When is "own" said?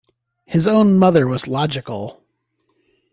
0.67-0.97